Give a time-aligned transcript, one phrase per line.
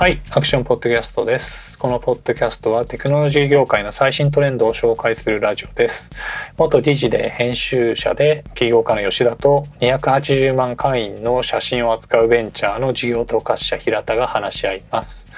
[0.00, 1.78] はい、アクションポッドキャストです。
[1.78, 6.08] このポッドキャストはテクノロジー業界の最新トレンドを紹介するラジオです。
[6.56, 15.28] 元理事で編集者で起業家の吉田と280万会員の写真を扱うベンチャーの事業統括者平田が話し合います。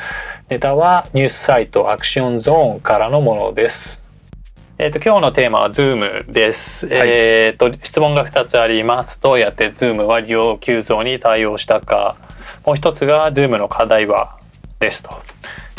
[0.48, 4.00] ネタはニュースサイトアクションゾーンからのものです。
[4.78, 12.16] えー、と今日のテーマは Zoom です、はいえー、と質問が2つありますどうやって Zoom は利用急増に対応したか
[12.64, 14.38] もう一つが Zoom の課題は
[14.82, 15.10] ですと。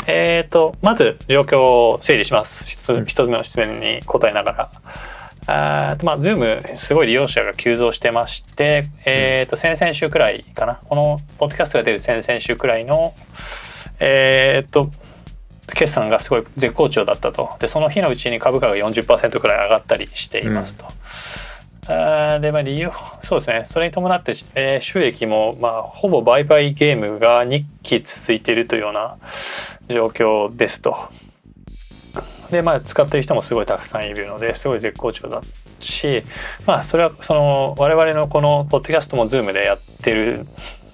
[0.06, 4.70] えー、とまず状況を整理します一つ目の質問に答えながら。
[5.46, 13.12] あまあ、Zoom すごい利用者が急増してまして、えー、と先々週くらいかなこのポッドキャストが出る先々週くらいの
[14.00, 14.90] えー、と
[15.74, 20.86] 決算がすごい絶好調だったとでその日のうちに株価が40%くらい上がったりしていますと。
[21.88, 22.90] あーでまあ理由
[23.22, 23.66] そうですね。
[23.70, 29.16] それに伴って、えー収益も、まあ、ほぼ売買ゲームが2期続いているというような
[29.88, 31.08] 状況ですと。
[32.50, 35.40] でまあ使ってる人もすごいたくさんいるのですごい絶好調だ
[35.80, 36.22] し
[36.66, 40.46] まあそれはその我々のこのポッドキャストも Zoom でやってる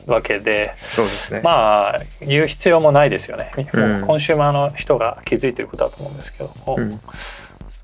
[0.07, 1.41] わけでそうですね。
[1.43, 4.07] まあ言う必要もないですよね、うん。
[4.07, 7.01] コンシューマーの人が気づいてることだと思うんですけども、うん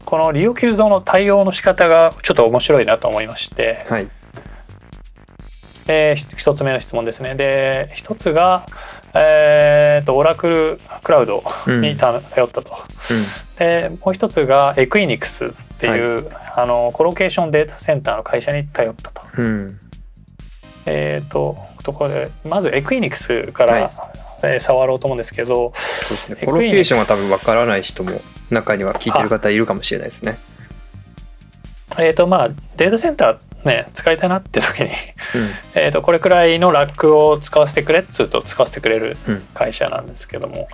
[0.07, 4.09] この利用急増の対応の仕方がちょっと面白いなと思いまして、はい。
[5.89, 8.67] えーひ一つ目の質問ですねで一つが、
[9.15, 11.45] えー、とオラクルクラウド
[11.81, 12.73] にた頼ったと、
[13.59, 19.23] でもう一つがエクイニクスっていう、あのコロケーションデータセンターの会社に頼ったと。
[19.39, 19.47] うん。
[19.47, 19.79] うん。
[20.87, 26.47] えー、とところでまずエクイニクスから、はいえー触ろうと思うんですけど、そうですね。
[26.47, 28.21] コロケーションは多分わからない人も
[28.51, 30.39] 中には聞いてる方いるかもしれないですね。
[31.99, 34.91] えーとまあ、データセンター、ね、使いたいなって時に、うん。
[35.75, 39.41] えー、とこれくらいのラックを使わせてくれっつうと使わせてくれるうん。
[39.55, 40.69] 会社なんですけども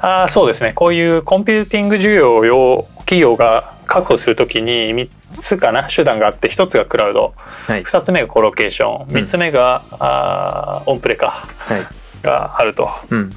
[0.00, 5.08] あーそうですねこういうコンピューティング需要を企業が確保するときに3
[5.40, 5.84] つかな？
[5.84, 7.32] 手段があって1つがクラウド
[7.68, 7.84] はい。
[7.84, 11.86] 2つ目がコロケーション3つ目が、あーオンプレかはい。
[12.26, 13.30] があるとうん。
[13.30, 13.36] だ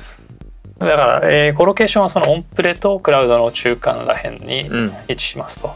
[0.87, 4.89] から、えーコロケーションはそのオンプレとクラウドの中間らへんにうん。
[5.07, 5.67] 位置しますと。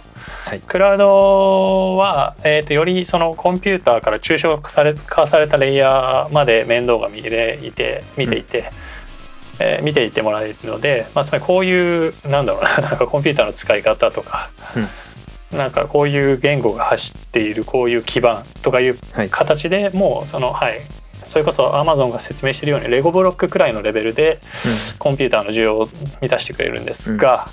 [0.45, 0.59] はい。
[0.59, 8.71] クラウドは、えー、とよりそのコンピューターから抽象化されたレイヤーまで面倒が見れいて見ていて、
[9.59, 14.49] えー見ていてもらえるので、まあ、つまりこういうなんだろうな なんかコンピューターの使い方とか、
[15.51, 19.29] なんかこういう言語が走っているこういう基盤とかいうはい。
[19.29, 20.79] 形でもうそのはい
[21.33, 24.39] それこそ Amazon が説明しているようにレゴブロックくらいのレベルで
[24.99, 25.89] コンピューターの需要を
[26.21, 27.47] 満たしてくれるんですが、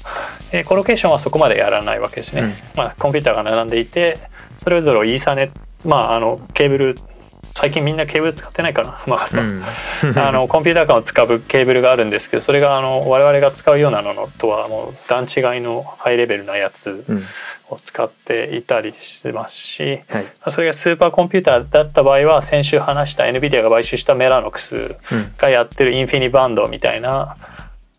[0.53, 2.43] えーコロケーションはそこまでやらないわけですね。
[2.43, 4.19] うんまあ、コンピューターが並んでいて
[4.63, 5.51] それぞれをイーサネ
[5.87, 6.99] まああのケーブル
[7.55, 9.65] 最近みんなケーブル使ってないかな、まあそううん。
[10.19, 17.27] あのコンピューター間を使うケーブルがあるんですけどそれがあの我々が使うようなのとはもう段違いのハイレベルなやつうん。
[17.71, 20.27] を使っていたりしますし、はい。
[20.51, 25.35] それがスーパーコンピューターだった場合は先週話した NVIDIA が買収したメラノクスうん。
[25.37, 27.37] がやってるインフィニバンドみたいな、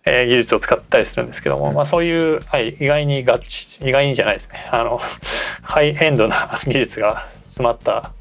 [0.05, 4.99] えー技術を使ったりするんですけども、まあ、そういう、はい、意外にガチ意外にじゃないですねあの
[5.61, 8.11] ハイエンドな 技術が詰まった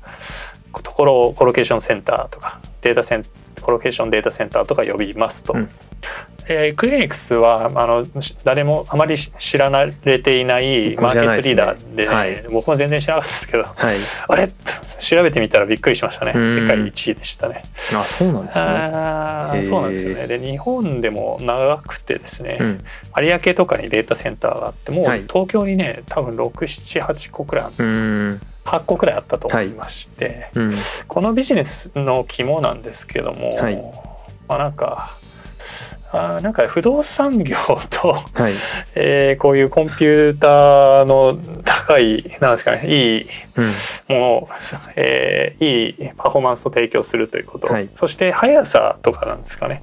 [0.82, 3.24] ところをコロケーションセンターとかデータセン
[3.60, 5.54] コロケーションデータセンターとか呼びますと。
[5.54, 5.68] うん
[6.48, 13.96] えークリニクスはあのし誰もあまり知られていないマーケットリーダーで,、はい僕も全然知らなかったですけどはい。
[14.28, 14.48] あれ？
[15.00, 17.64] 調べてみたらびっくりしましたねうん世界1位でしたね。
[17.94, 18.64] あ、そうなんですね。
[18.66, 22.78] あそうなんですよねで日本でも長くてですね、うん。
[23.24, 28.40] 有明とかにデータセンターがあってもうはい東京にね多分678個くらいうん。
[28.64, 30.72] 8個くらいあったと思いまして、うん。
[31.08, 33.76] このビジネスの肝なんですけども、はい
[34.46, 35.16] まあなんか
[36.12, 37.56] あーなんか不動産業
[37.88, 38.52] と、はい。
[38.96, 43.26] えーこういうコンピューターの高いなんですかねいい
[43.56, 43.66] うん。
[43.66, 43.72] も
[44.08, 44.48] のを、
[44.96, 49.82] えーいいパフォーマンスを提供するということ、はいそして速さとかなんですかね、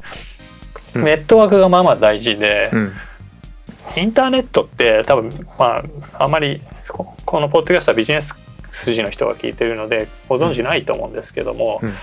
[0.95, 2.93] うんネットワークがまあまあ大事で、うん。
[3.95, 5.81] インターネットって多分ま
[6.17, 8.33] ああんまりここのポッドキャストはビジネス
[8.71, 11.93] 筋の人が聞いてるのでご存知ないと思うんですけども、うん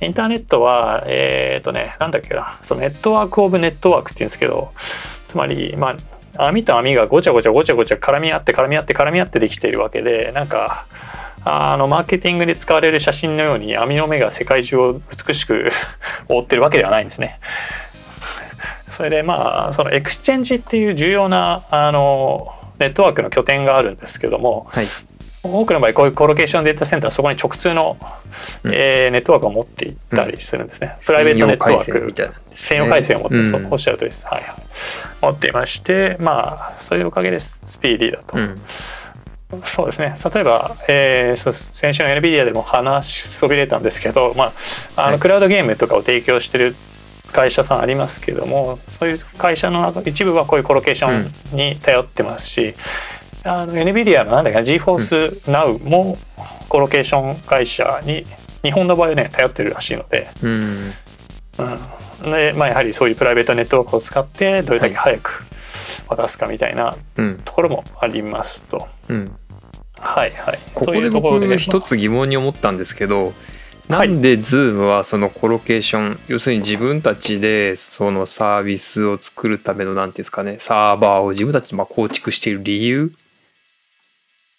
[0.00, 4.72] インターネットはえっ、とねなんだっけなそのネットワークオブネットワークっていうんですけど
[5.28, 5.96] つまりま
[6.36, 10.86] あ網と網がごちゃごちゃごちゃごちゃ絡み合って絡み合って絡み合ってできているわけでなんか
[11.44, 15.70] あのマーケティングで使われる写真のように網の目が世界中を美しく
[16.28, 17.40] 覆ってるわけではないんですね。
[18.88, 24.86] それでまあそのエクスチェンジっていう重要なあのネットワークの拠点があるんですけどもはい。
[25.42, 27.96] 多くの場合こういうコロケーションデータセンターはそこに直通の、
[28.64, 28.74] うん。
[28.74, 31.84] えーネットワークを持っていったりするんですね、プライベートネットワーク。
[31.84, 34.54] 専用回線みたいな専用回線を持って、うんそうおっしゃる通りです、はいはい、
[35.22, 38.62] 持っていましてまあそういうおかげでスピーディーだと、うん。
[39.64, 40.16] そうですね。
[40.34, 44.52] 例えば、えー先週の NVIDIA でも話しそびれたんですけど、ま
[44.96, 45.18] あ、あのはい。
[45.18, 46.74] クラウドゲームとかを提供してる
[47.32, 52.74] 会社さんありますけどもそういう会社の中一部はこういうコロケーションに頼ってますし、
[53.44, 56.16] あの NVIDIA のなんだっけな GeForce Now も
[56.68, 58.24] コロケーション会社に
[58.62, 60.52] 日本の場合はね頼ってるらしいので、うん。
[61.58, 62.30] うん。
[62.30, 65.44] でまあ、やはりそういうプライベートネットワークを使ってどれだけ早く
[66.08, 67.38] 渡すかみたいなうん。
[67.44, 68.86] ところもありますと。
[69.08, 69.32] うん。
[69.98, 70.58] はいはい。
[70.74, 73.32] ことこで僕一つ疑問に思ったんですけど、
[73.88, 74.08] なはい。
[74.08, 83.12] んで Zoom はそのコロケーション要するに自分たちでそのサービスを作るためのなんていうんですかねサーバーを自分たちでまあ構築している理由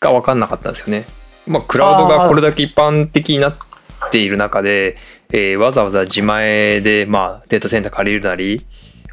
[0.03, 1.05] が分かんなかったんですよね。
[1.47, 3.55] まあ、クラウドがこれだけ一般的になっ
[4.11, 4.97] ている中で、
[5.31, 8.65] えーわざわざ自前でまあデータセンター借りるなり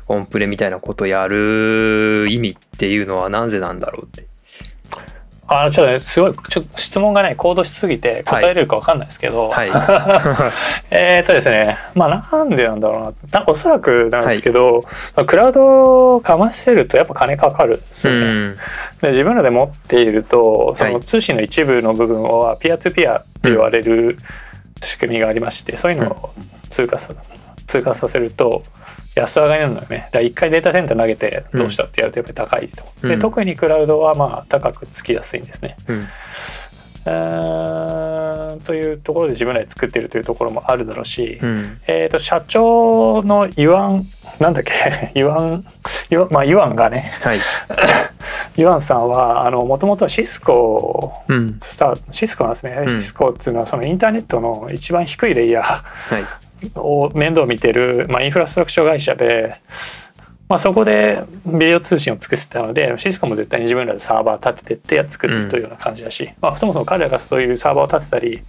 [0.07, 4.30] オンプレみたいなことをやる意味っていうのはなぜなんだろうって。
[5.53, 9.69] あのちょっとねすごいちょっと質問がね高度しすぎて答えれるかわかんないですけど、はい。
[10.91, 13.01] えーっとですねまあなんでなんだろう
[13.33, 13.41] な。
[13.41, 14.85] なおそらくなんですけど、
[15.27, 18.27] クラウドをかましてるとやっぱ金かかるんですうよね。
[18.51, 18.55] ん。
[19.03, 20.93] で自分らで持っているとそはい。
[20.93, 24.19] の通信の一部の部分はピアトゥピアって言われる
[24.83, 26.31] 仕組みがありまして、そういうのを
[26.71, 27.13] 通過さ
[27.71, 28.63] 通過させると
[29.15, 31.85] 安上がりなのよねだから1回データセンター投げてどうした？
[31.85, 35.77] ってやるとやっぱり高いと、でうん特にクラウドはまあ高くつきやすいんですね。
[35.89, 35.99] うん。
[36.01, 41.81] うーんというところで自分らで作っているというところもあるだろうし、うん。
[41.87, 44.03] えー、と社長のユアン
[44.39, 45.13] なんだっけ？
[45.19, 45.65] ユアン
[46.11, 47.41] ユアンまあユアンがねはい。
[48.57, 51.59] ユアンさんはあのもともとシスコうん。
[51.63, 55.83] スターシスコなんですね、うんシスコっていうのはそのインターネットの一番低いレイヤは
[56.19, 56.23] い。
[56.23, 56.27] ー
[56.75, 59.61] を面倒見てる、まあ、インフラストラクチャー会社で、
[60.51, 68.43] まあ、そこでビデオ通信を作ってたのでシスコも絶対に自分らでサーバー立ててって作っていくというような感じだし、まあ、そもそも彼らがそういうサーバーを立てたり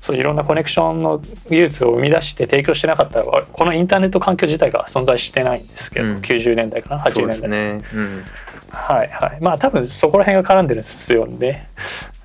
[0.00, 1.20] そういろんなコネクションの
[1.50, 6.14] 技術を生み出して提供してなかったらこのインターネット環境自体が存在してないんですけど、うん。
[6.18, 7.84] 90年代かな80そうです年代ね。
[7.94, 8.24] うん。
[8.70, 9.38] はいはい。
[9.40, 11.68] まあ多分そこら辺が絡んでるんですよね。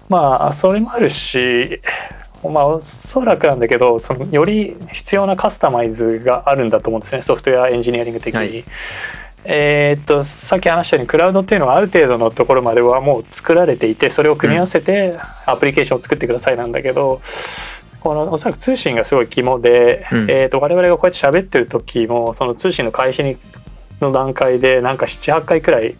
[0.07, 1.81] まあそれもあるし
[2.51, 8.39] まあおそらくなんだけどそのより必要なカスタマイズがあるんだと思うんですねソフトウェアエンジニアリング的に。
[8.39, 8.63] はい。
[9.47, 17.21] えーっとさっき話したようにクラウドっていうのはある程度のところまではもう作られていてそれを組み合わせてアプリケーションを作ってくださいなんだけど、
[17.99, 20.31] このおそらく通信がすごい肝で、うん。
[20.31, 23.37] えーっと我々がこうやって喋ってる時もその通信の開始に
[24.01, 25.95] の段階でなんか78回くらい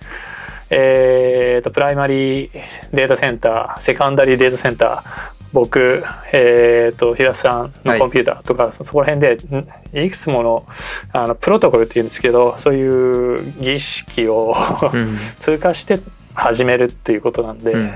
[0.69, 2.51] えー、とプライマリー
[2.91, 5.24] データセンターセカンダリーデータセンター
[5.55, 6.03] 僕、
[6.33, 10.65] えー、と平瀬さんのコンピューターとか、そこら辺でんいくつもの
[11.13, 14.53] あのプロトコルっていうんですけどそういう儀式を
[14.93, 15.15] うん。
[15.39, 15.99] 通過して
[16.33, 17.93] 始めるっていうことなんで、うん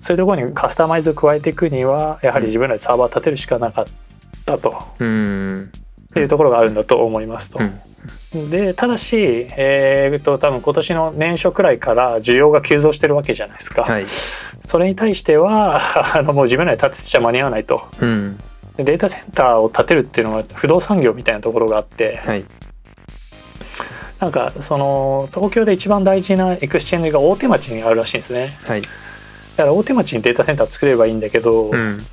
[0.00, 3.86] そういうところにカスタマイズを加えていくにはやはり自分らでサーバー立てるしかなかっ
[4.46, 5.70] たとうん。
[6.18, 7.60] いうところがあるんだと思いますと。
[7.60, 8.50] うん。
[8.50, 9.16] でただし、
[9.56, 14.06] えー、と多分今年の年初くらいから需要が急増してるわけじゃないですか、はい。
[14.66, 18.38] それに対しては あのもう自分らで建てちゃ間に合わないとうん。
[18.76, 22.44] でデータセンターを建てるっていうのは不動産業みたいなところがあって、はい。
[24.20, 28.82] なんかその東京で一番大事なエクスチェンジが大手町にあるらしいんですねはい。
[28.82, 32.04] だから大手町にデータセンター作ればいいんだけど、うん。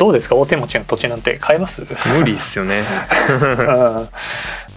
[0.00, 0.34] どうですか？
[0.34, 1.82] 大手町の土地なんて買えます？
[2.18, 2.82] 無理っすよね。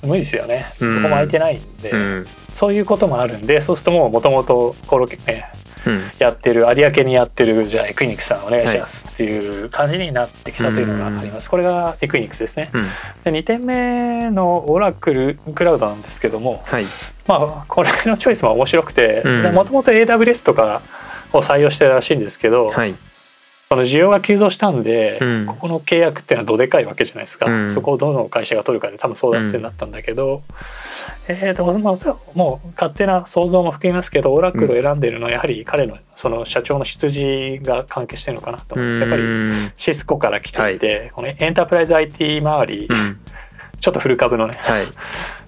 [0.04, 2.26] うん無理ですよね、うんそこも空いてないんで、うん。
[2.54, 5.50] そういうこともあるんでそうするともうもともとコロケね
[5.88, 6.02] うん。
[6.20, 12.84] やってる有明にやってるじゃあエクイニックスさんお願いしますっていう感じになってきたというのがあります、これがエクイニックスですねうん。
[13.24, 16.86] で2点目のオラクルクラウドなんですけどもはい。
[17.26, 20.82] まあこれのチョイスも面白くてうんもともと AWS とか
[21.32, 22.94] を採用してるらしいんですけど、はい。
[23.74, 30.44] その需要が急増したんで、うんここの契約っていうのはどでかいわけじゃないですか、うんそこをどの会社が取るかで多分争奪戦になったんだけど、
[31.28, 39.72] えーとまあもう勝手な想像も含みますけどオラクルを選んでいるのはやはり彼のその社長の出自が関係してるのかなと思うんですやっぱりうん。
[39.76, 43.20] シスコから来ていて、このエンタープライズ IT 周り、うん。
[43.80, 44.86] ちょっと古株のねはい。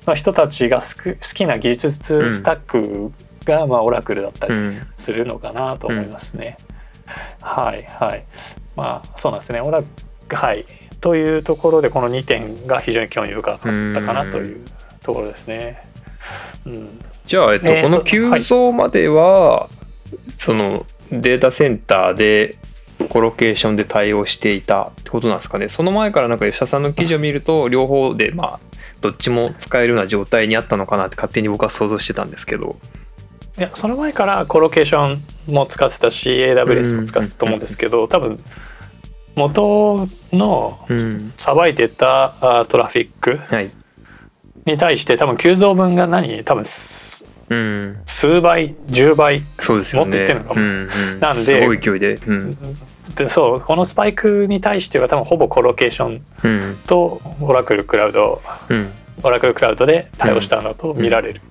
[0.07, 3.11] の人たちがすく好きな技術スタック
[3.45, 4.87] が、まあ、オラクルだったりうん。
[4.93, 6.57] するのかなと思いますね。
[7.41, 8.23] はいはい。
[8.75, 9.61] まあそうなんですね。
[9.61, 9.81] オラ
[10.29, 10.65] はい
[11.01, 14.65] というところでこの2点が非常に興味深かったかなという
[15.01, 15.83] ところですね。
[16.65, 19.69] うん、じゃあ、えっと、えーとこの急増までは、
[20.37, 22.57] そのデータセンターで
[23.09, 28.59] コロケーションで対応していたってことなんですかねその前からなんか吉田さんの記事を見ると 両方でまあ
[29.01, 32.77] どっちも使えるような状態にあったのかなって勝手に僕は想像してたんですけど
[33.57, 38.37] いやその前からコロケーションも使ってたし AWS も使ってたと思うんですけど多分
[39.35, 41.33] 元のうん。
[41.37, 43.71] さばいてたあトラフィックはい。
[44.65, 47.97] に対して多分急増分が何多分すうん。
[48.05, 50.17] 数倍10倍そうですよね。
[50.17, 50.61] もっと言ってんのかも。
[50.61, 52.15] うんうん、なんですごい勢いで。
[52.15, 52.57] うん。
[53.15, 56.77] でそうこのスパイクに対しては多分ほぼコロケーションうん。
[56.87, 58.91] とオラクルクラウドうん。
[59.23, 61.41] オラクルクラウドで対応したのと見られる、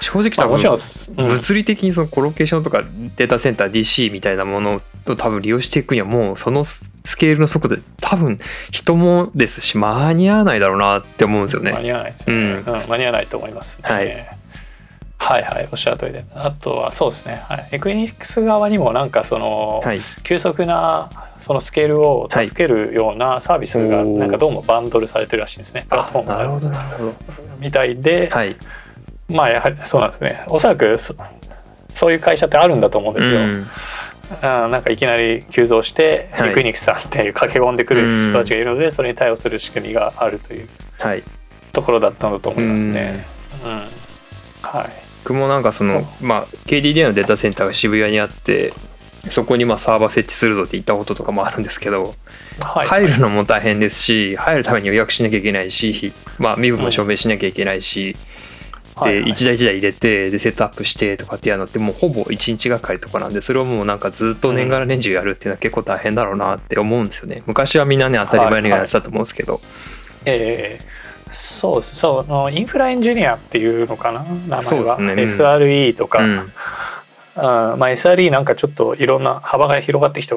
[0.00, 1.28] 正直多まあ、もちろん、分うん。
[1.28, 2.82] 物理的にそのコロケーションとか
[3.16, 6.80] データセンター DC みたいなものを多分利用していくにはもうそのス
[7.16, 8.38] ケールの速度で多分
[8.70, 11.72] 人もですし間に合わないだろうなって思うんですよね。
[11.72, 12.56] 間に合わないですよね、うん。
[12.56, 14.36] うん間に合わないと思います、ね、はい。
[15.18, 16.24] はいはいおっしゃる通りで。
[16.34, 21.10] あとはそうですね、はい、エクイニックス側にもなんかその、はい、急速な
[21.40, 25.86] そのスケールを助けるようなサービスがなんかどうもバンドルされてるらしいんですね。
[25.88, 27.14] プラットフォームどなるほど。
[27.58, 28.56] みたいで、はい。
[29.28, 30.44] まあやはりそうなんですね。
[30.48, 31.14] おそらくそ
[31.90, 33.66] そういう会社ってあるんだと思うんですよ、うん。
[34.42, 36.50] あなんかいきなり急増して、はい。
[36.50, 40.68] エクイニックスさんっていう駆け込んでくる人たちがいるので、それに対応する仕組みがあるという
[40.98, 41.22] はい。
[41.72, 43.24] ところだったんだと思いますね。
[43.64, 43.70] うん。
[44.62, 45.06] はい。
[45.24, 48.72] 僕もなんかその、まあ、KDD のデータセンターが渋谷にあって
[49.28, 52.14] そこにまあサーバー設置するぞって言ったこととかもあるんですけど、
[52.60, 58.35] はい、入るのも大変ですし入るために予約しなきゃいけないし、まあ、身分も証明しなきゃいけないし、はい
[58.96, 67.42] はいで一台一台入れてでセットアップしてとかってやるのってもうほぼ1日がかりとかなんでそれをもうなんかずっと年がら年中やるっていうのは結構大変だろうなって思うんですよね。
[67.46, 69.60] 昔はみんなね当たり前にやってたと思うんですけど、
[70.24, 75.44] えーそうそうあのインフラエンジニアっていうのかな名前は、そうですね。
[75.44, 76.52] SRE とか、うん。
[77.36, 80.34] あまあ、SRE なんかちょっといろんな幅が広がってきて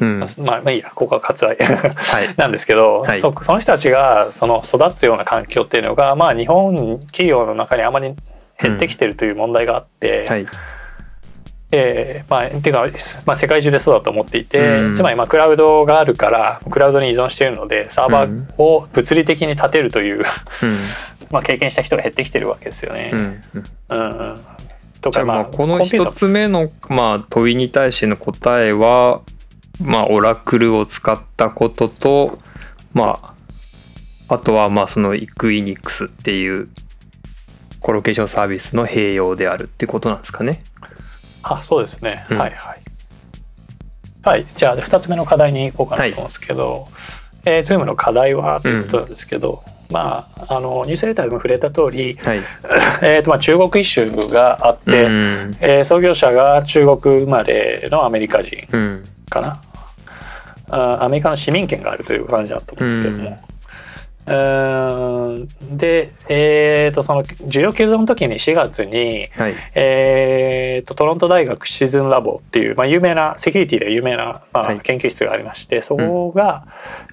[0.00, 0.20] うん。
[0.20, 0.90] まあ、まあいいや。
[0.94, 1.56] ここは割愛。
[1.56, 2.34] はい。
[2.36, 3.20] なんですけど、はい。
[3.20, 8.14] そその人たちがその育つような環境っていうのが、まあ、日本企業の中にあまり
[8.60, 10.46] 減ってきてるという問題があって、はい。
[11.72, 12.86] えーまあ、ていうか、
[13.26, 14.96] まあ、世界中でそうだと思っていて、うん。
[14.96, 20.78] つまりまあクラウドがあるからクラウドに依存しているのでサーバーを物理的に立てるという、うん。
[21.30, 23.10] まあ経験した人が減ってきてるわけですよね。
[23.12, 23.18] うん。
[23.18, 24.00] うん。
[24.00, 24.08] うん。
[24.08, 24.40] うん。
[25.00, 29.22] とかまあこのコンピュータ一つ目のまあ問いに対しての答えは
[29.82, 32.38] まあオラクルを使ったことと
[32.92, 33.20] ま
[34.28, 36.68] ああとはまあそのイクイニックスっていう
[37.80, 40.64] コロケーションサービスの併用であるってことなんですかね。
[41.42, 42.82] あそうですね、うんはいはい。
[44.22, 46.88] はいじゃあ2つ目の課題に行こうかなと思うんですけど、
[47.44, 52.40] えー、Zoom の課題はということなんですけど、まああのニュースレターでも触れた通り、はい。
[53.02, 55.56] えーとまあ、中国イシューがあって、うん。
[55.60, 59.04] えー創業者が中国生まれのアメリカ人うん。
[59.28, 59.60] かな
[60.70, 63.36] あアメリカの市民権があるという感じだと思うんですけども、
[64.26, 65.78] うーん。
[65.78, 69.54] で、えー、とその需要急増の時に4月に、はい。
[69.74, 74.80] えー、とトロント大学シーズンラボっていう、まあ、有名なセキュリティで有名な、まあ、はい。
[74.80, 76.66] 研究室がありまして、そこが、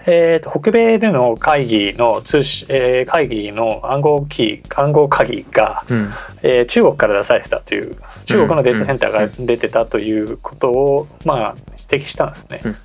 [0.05, 6.09] えー、と北米での会議の通信、えー会議の暗号キー暗号鍵が、うん。
[6.41, 11.55] えー中国から出されてたという中国のデータセンターが出てたということを、まあ、
[11.91, 12.61] 指摘したんですね。
[12.63, 12.75] うん。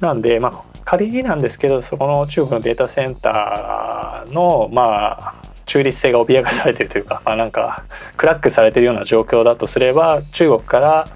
[0.00, 5.34] なんで、まあ、仮になんですけどそこの中国のデータセンターの、まあ、
[5.64, 7.84] 中立性が脅かされているというか、 まあ、なんか
[8.18, 11.08] クラックされているような状況だとすれば中国から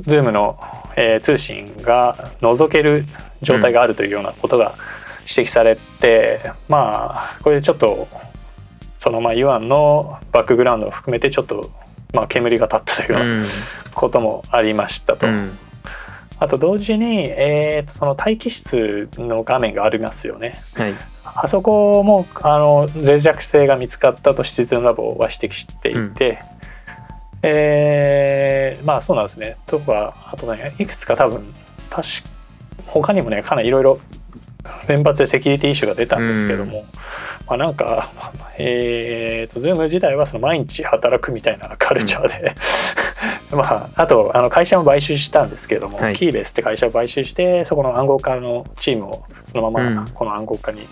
[0.00, 0.58] Zoom の、
[0.96, 3.04] えー通信が覗ける
[3.40, 4.74] 状態があるというようなことが
[5.20, 8.08] 指摘されて、まあこれでちょっと
[8.98, 11.70] そのまあユアンのバックグラウンドを含めてちょっと
[12.12, 13.46] まあ煙が立ったというような
[13.94, 15.28] こともありましたと。
[15.28, 15.56] うん
[16.40, 20.54] あと同時に、えーとその待機室の画面がありますよね。
[20.74, 20.94] はい。
[21.22, 26.38] あそこもあの脆弱性が見つかったとシチズンラボは指摘していて、
[27.42, 29.56] えーまあそうなんですね。
[29.66, 31.44] とかあとねいくつか多分
[31.90, 32.08] 確か
[32.86, 33.98] 他にもねかなりいろいろ
[34.88, 36.84] 連発でセキュリティイシューが出たんですけども、
[37.46, 38.10] まあなんか
[38.58, 42.54] えーと Zoom 自体はその毎日働くみたいなカルチャーで、
[43.52, 50.82] まああとあの会社も買収したんですけれども、はいキーベースって会社を買収してそこの暗号化のチームをそのまうんまこの暗号化に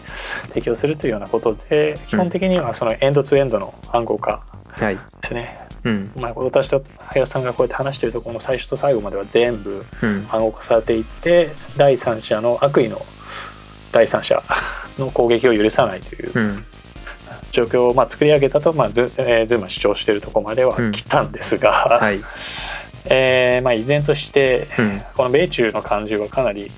[0.52, 4.96] 適用するというようなことで、基本的にはそのエンドツーエンドの暗号化はい。
[4.96, 5.58] ですね。
[5.84, 6.12] うん。
[6.16, 10.26] まあ、私と林さんがこうやって話しているところの最初と最後までは全部うん。
[10.30, 13.00] 暗号化されていって第三者の悪意の
[13.92, 14.42] 第三者
[14.98, 16.64] の攻撃を許さないといううん。
[17.50, 22.20] 状況をまあ作り上げたと、まあズえー、ズームは主張しているところまでは来たんですが、はい。
[23.10, 26.70] えーまあ依然としてうんこの米中の感じはかなり、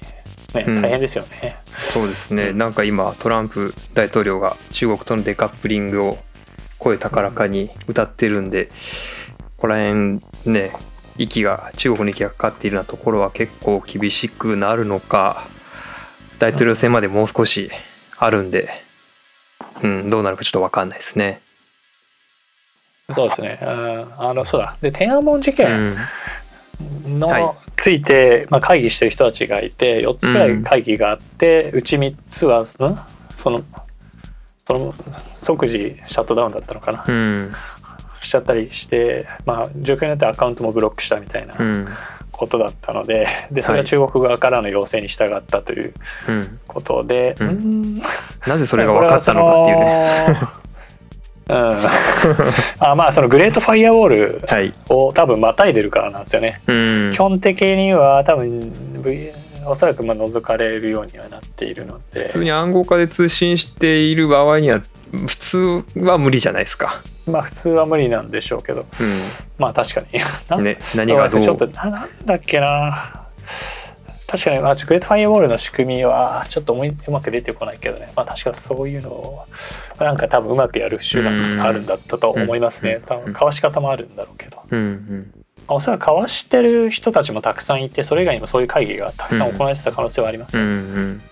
[0.55, 1.57] ね、うん大変ですよね。
[1.93, 6.19] そうですね、うんなんか今トランプ大統領が中国とのデカップリングを
[6.79, 8.73] 声高らかに歌ってるんでこ
[9.59, 10.73] こら辺ね
[11.19, 15.47] 息が中国に息がかかっているようなところは結構厳しくなるのか
[16.39, 17.71] 大統領選までもう少し
[18.19, 18.71] あるんで、
[19.83, 21.41] うん、どうなるかちょっと分かんないですね。
[23.15, 23.59] そうですね。
[23.63, 23.69] うん
[24.19, 24.77] あのそうだ。
[24.81, 26.05] で天安門事う件んは
[27.39, 27.43] い。
[27.43, 32.67] のついて、まあ、会議してる人たちがいて4つくらい会議があって、うち3つはん？
[32.67, 32.81] そ
[33.51, 33.65] の
[34.67, 34.95] その
[35.35, 37.53] 即時シャットダウンだったのかな、うん。
[38.21, 41.89] しちゃったりして、まあ、状況によってアカウントもブロックしたみたいなうん
[42.41, 45.93] ことだったのででそれははい中国側からの要請に従ったという
[46.27, 48.03] うん、ことで、うんうん
[48.47, 49.85] なぜそれが分かったのかっていうね。
[50.41, 50.61] ね。
[51.49, 51.57] うん、
[52.89, 56.61] あまあそのグレートファイアウォールはい、を多分またいでるからなんですよね。
[56.67, 59.31] うん基本的には多分 V
[59.67, 62.27] おそらくまあ除かれるようにはなっているので。
[62.29, 64.81] 普通に暗号化で通信している場合には
[65.13, 67.03] 普通は無理じゃないですか。
[67.27, 68.81] まあ普通は無理なんでしょうけど。
[68.81, 68.85] う
[69.59, 70.63] まあ確かに。
[70.63, 71.43] ね何がどう。
[71.43, 73.27] ちょっとななんだっけな。
[74.31, 79.45] 確かに、まあ、グレートファイアウォールの仕組みはちょっと思いうまく出てこないけどね、まあ、確かそういうのを
[79.99, 82.93] なんか多分うまくやる手段があるんだったと思いますね。
[82.95, 85.33] うん多分かわし方もあるんだろうけど、まうん。
[85.35, 85.40] あ
[85.75, 91.23] おそらくかわしてる人たちもたくさんいてそれ以外にもそういう会議がたくさん行われてた可能性はあります、うんうん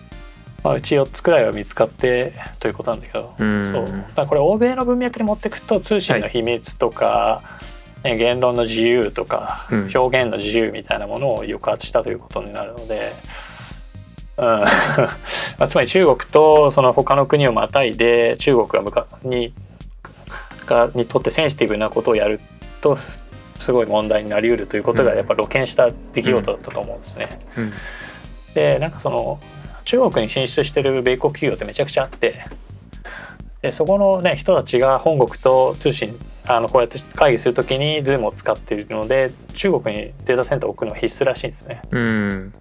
[0.63, 3.43] まあ、うち4つくらいは見つかってということなんだけど、う。
[3.43, 4.05] んそう。
[4.13, 7.41] だこれ欧米の文脈に持っていくと通信の秘密とか、
[8.03, 9.89] ね言論の自由とか、うん。
[9.93, 13.11] 表現の自由みたいなものを抑圧したということになるので、
[14.37, 14.43] うん。
[14.65, 14.67] ま
[15.59, 19.53] あ、つまり中国とその他の国をまたいで中国が向かに
[20.65, 22.39] がにとってセンシティブなことをやる
[22.81, 22.97] と
[23.59, 25.17] すごい問題になりうるということがうん。
[25.17, 27.39] やっぱ露見した出来事だったと思うんですね。
[27.57, 27.73] うん。
[28.53, 29.39] でなんかその
[29.85, 32.45] 中国に進出してる米国企業ってめちゃくちゃあって
[33.61, 36.15] でそこの、ね、人たちが本国と通信
[36.47, 41.81] あのこうやって会議するときに Zoom を使っているので中国にデータセンターを置くのは必須らしいんですね。
[41.91, 42.53] うん。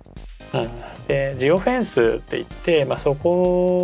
[0.54, 0.70] うん、
[1.06, 3.30] でジオフェンスって言って、まあ、そこ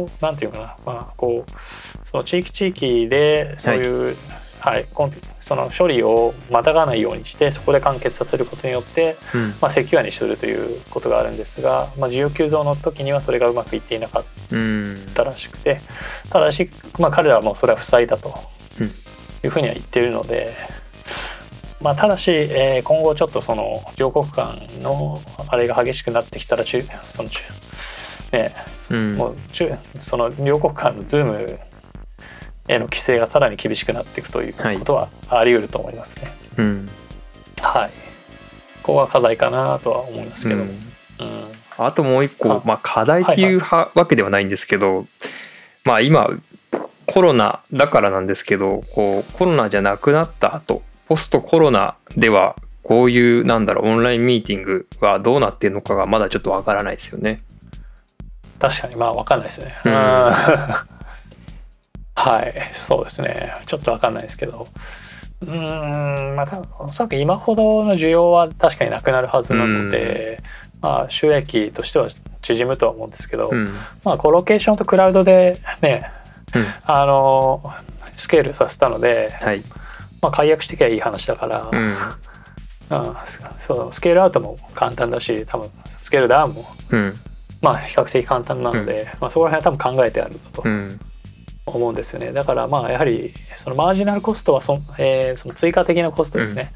[0.05, 4.15] をなんていうかな、まあ、こうその地域地域でそういう、はい
[4.95, 9.55] コンピその処理をまたがないようにしてそこで完結させることによってうん。
[9.61, 14.97] まあ、セキュアにするということがあるんですが、まあ、需要急増の時にはそれがうまくいっていなかっうん。
[15.15, 15.81] たらしくて
[16.31, 18.35] ただし、まあ、彼らはもうそれは負債だと
[18.81, 18.87] うん。
[18.87, 18.91] い
[19.47, 20.51] うふうには言っているので、
[21.83, 26.83] まあ、ただし、えー今後ちょっとその両国間のあれが激しくなってきたら中
[27.15, 27.41] その中、
[28.33, 28.55] ね、
[28.91, 29.15] うん。
[29.17, 31.59] もう中その両国間のズーム
[32.69, 36.33] への規制がさらに厳しくなっていくということはあり得ると思いますね。
[36.59, 36.89] うん。
[37.61, 37.91] はい、
[38.83, 40.69] ここが課題かなとは思いますけど、うん。
[40.69, 40.77] うん。
[41.79, 45.07] あともう一個あ、まあ、課題っていうはわけではないんですけど、
[45.85, 46.31] まあ今
[47.07, 57.41] コロナだからなんですけどこうコロナじゃなくなった後ポストコロナではこういうなんだろうオンラインミーティングはどうなってるのかがまだちょっとわからないですよね。
[58.59, 59.75] 確かにまあ分かんないですね。
[59.85, 59.97] ううんん
[62.15, 63.53] はいそうですね。
[63.67, 64.67] ちょっと分かんないですけど。
[65.43, 70.41] うーんまあ多分おそらく今ほどの需要は確かになくなるはずなので、
[70.81, 72.09] まあ収益としては
[72.41, 73.75] 縮むとは思うんですけど、うん。
[74.05, 76.11] まあコロケーションとクラウドでね
[76.55, 76.65] うん。
[76.85, 77.63] あの
[78.17, 79.63] スケールさせたので、はい。
[80.23, 81.87] まあ、解約してきゃいい話だから、うん。
[81.89, 81.95] うん
[83.67, 87.15] そうスケールアウトも簡単だし多分スケールダウンもうん。
[87.61, 90.63] まあ比較的簡単なので、まあ、そこら辺は多分考えてあるんだと。
[90.65, 91.01] うん
[91.67, 92.33] 思うんですよね。
[92.33, 96.73] だからまあやはりそのマージナルコストはそ,、えーその追加的なコストですね、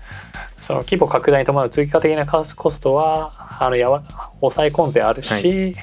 [0.60, 4.02] その規模拡大に伴う追加的なコスコストはあのやわ
[4.40, 5.74] 抑え込んであるし、はい。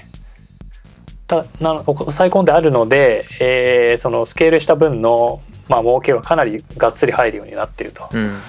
[1.27, 8.09] たな抑え込んであるので、えーそのスケールした分のまあ儲けはかなりがっつり入るようになっていると。
[8.11, 8.41] うん。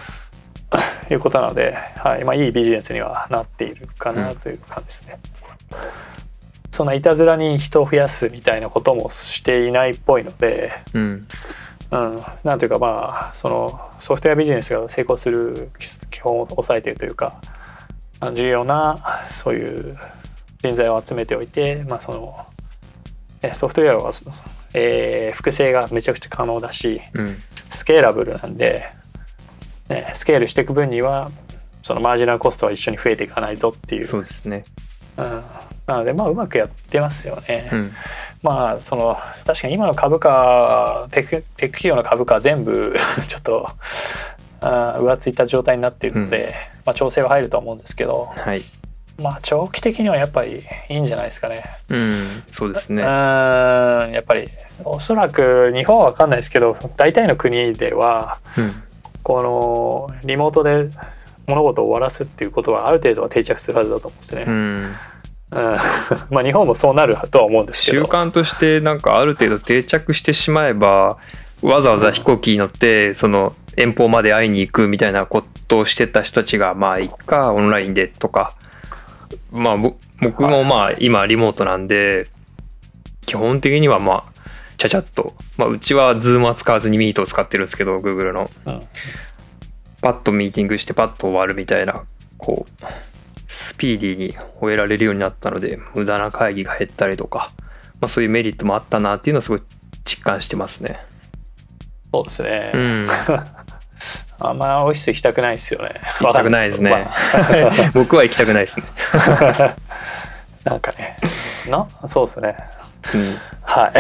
[1.09, 2.25] いうことなので、はい。
[2.25, 5.19] まあ、いいビジネスにはなっているかなという感じですね。
[6.77, 11.03] そんないたずらに人を増やすみたいなこともしていないっぽいので、うん。
[11.91, 15.71] うん、なんというかまあそのソフトウェアビジネスが成功する
[16.11, 17.41] 基本を抑えているというか
[18.35, 19.97] 重要なそういう
[20.59, 22.35] 人材を集めておいて、まあ、その
[23.41, 24.13] えソフトウェアは、
[24.75, 27.37] えー複製がめちゃくちゃ可能だしうん。
[27.71, 28.91] スケーラブルなんで、
[29.89, 31.31] ね、スケールしていく分には
[31.81, 34.09] そのマージナルコストは一緒に増えていかないぞっていう。
[34.09, 34.65] そうですね。
[35.17, 35.43] うん、
[35.87, 37.71] なのでまあうまくやってますよね。
[37.73, 37.93] うん
[38.43, 42.95] まあその確かに今の株価テクテック企業の株価は全部
[43.27, 43.69] ちょっと
[44.61, 48.63] あ浮ついた状態になっているので、まあ、調整は入ると思うんですけど、はい
[49.19, 51.65] まあ、長期的にはやっぱりいいんじゃないですかね。
[51.89, 54.51] うんそうですねうんやっぱり
[54.85, 58.83] おそらく日本は分かんないですけど大体の国ではうん
[59.23, 60.89] このリモートで
[61.49, 64.45] 物事を終わらすっていうことはある程度は定着するはずだと思うんですね。
[64.47, 64.95] うん
[65.53, 65.59] うん。
[66.31, 68.07] まあ日本もそうなるとは思うんですけ習ど。
[68.07, 71.19] 慣としてなんかある程度定着してしまえば
[71.63, 78.55] わざわざ飛行機に乗ってその遠方まで会いに行くみたいなことをしてた人たちがまあいっかオンラインでとか。
[79.53, 82.27] まあぼ僕もまあ今リモートなんで
[83.27, 84.37] 基本的にはまあ
[84.77, 88.51] ちゃちゃっと、まあ、うちは Zoom は使わずにミートを使ってるんですけど Google の。
[88.67, 88.81] うん。
[90.03, 92.03] パッとミーティングしてパッと終わるみたいな
[92.39, 92.85] こう
[93.47, 97.51] スピーディーに終えられるようになったので無駄な会議が減ったりとか、
[98.01, 99.63] まあ、そういうメリットもあったなっていうのはすごい
[100.05, 101.01] 実感してますね。
[102.13, 102.73] そうですね。
[102.75, 103.09] うん、
[104.41, 105.91] あんまオフィス行きたくないですよね。
[106.21, 108.87] 行きたくないですねまあ 僕は行きたくないですね。
[110.65, 111.17] なんかね、
[111.69, 112.57] な、そうですね。
[113.15, 113.93] うん、はい。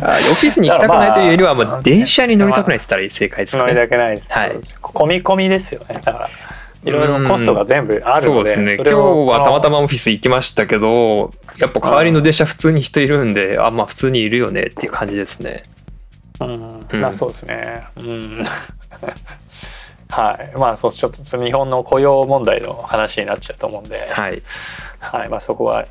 [0.00, 3.80] あオフィスに行きたくないというよりは、まあまあ、電車に乗りたくないって言ったら正解ですか乗りね。
[3.80, 4.32] たくないです。
[4.32, 6.00] はい込み込みですよね。
[6.04, 6.30] だから。
[6.84, 15.62] いろいろコストが全部あるので、そうですね今日はたまたまオフィス行きましたけどやっぱ代わりの電車普通に人いるんであまあ普通にいるよねっていう感じですね。
[16.40, 17.86] うん、うんまあそうですね。
[17.96, 18.44] うん。
[20.10, 20.58] はい。
[20.58, 24.42] まあそうちょっとその日本の雇用問題の話になっちゃうと思うんで、はい、
[25.00, 25.28] はい。
[25.28, 25.84] まあそこは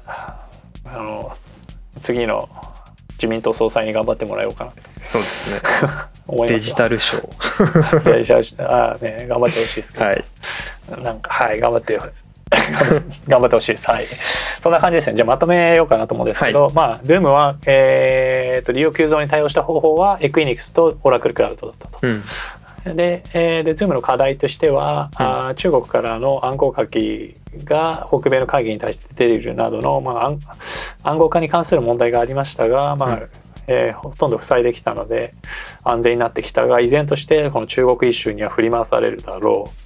[0.85, 1.31] あの
[2.01, 2.49] 次の
[3.13, 4.77] 自民党総裁に頑張ってもらおうかなと
[5.11, 5.61] そうですね。
[6.47, 8.13] デジタルショー。
[8.15, 10.23] デジタルあーね頑張ってほしいですけど、はい。
[11.03, 11.99] なんかはい頑張って
[13.27, 13.89] 頑張ってほしいです。
[13.89, 14.07] はい。
[14.61, 15.15] そんな感じですね。
[15.15, 21.99] じゃあまとめようかなと思うんですけど、まあ Zoom は、えー、と利用急増に対応した方法は Equinix と Oracle クラウドだったと。
[22.01, 22.23] うん。
[22.95, 27.33] で、えーで Zoom の課題としては、あー中国からの暗号書き
[27.63, 30.39] が北米の会議に対して出ているなどの、まあ、暗
[31.03, 33.29] 暗号化に関する問題がありましたが、まあうん
[33.67, 35.31] えーほとんど塞いできたので
[35.83, 39.83] 安全になってきたが依然としてこの中国イシューには振り回されるだろう。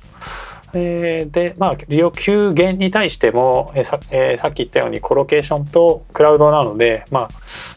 [0.74, 7.30] えーでまあ利用急減に対しても、えーさえーさっき言ったようにコロケーションとクラウドなので、まあ、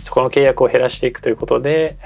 [0.02, 1.96] そこの契約を減らしていくということで、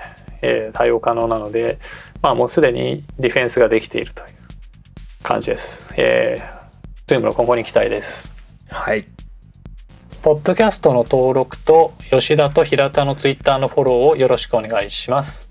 [0.43, 1.79] え対応可能なので、
[2.21, 4.27] まあ、もうすでにディフェンスができているという
[5.23, 5.87] 感じです。
[5.97, 8.33] えー、Zoom の今後に期待です。
[8.69, 9.24] はい。
[10.25, 15.51] ポッドキャストの登録と吉田と平田のツイッターのフォローをよろしくお願いします。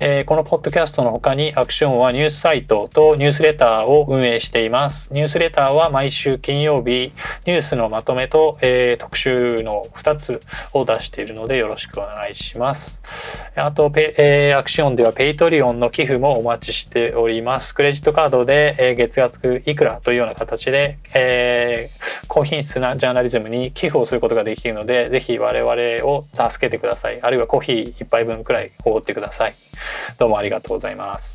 [0.00, 5.08] えーこのポッドキャストの他に Axionはニュースサイトとニュースレターを運営しています。
[5.12, 7.12] ニュースレターは毎週金曜日
[7.46, 10.40] ニュースのまとめと、えー特集の2つ
[10.72, 13.02] を出しているのでよろしくお願いします。
[13.54, 17.72] あとペ、えー Axionでは Patreon の寄付もお待ちしております。
[17.72, 27.20] クレジットカードで、えー月額いくらというような形で、えー高品質なジャーナリズムに寄付をすることができるので、ぜひ我々を助けてください。
[27.22, 29.54] あるいはコーヒー一杯分くらいおごってください。
[30.18, 31.33] どうもありがとうございます。